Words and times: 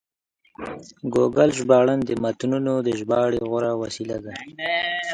ګوګل 1.13 1.49
ژباړن 1.57 1.99
د 2.05 2.09
متنونو 2.23 2.73
د 2.87 2.89
ژباړې 2.99 3.39
غوره 3.49 3.71
وسیله 3.83 4.17
ده. 4.25 4.33